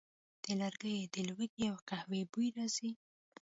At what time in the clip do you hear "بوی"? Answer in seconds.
2.31-2.47